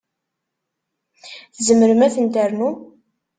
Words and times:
Tzemrem 1.55 2.01
ad 2.05 2.11
ten-ternum. 2.13 2.75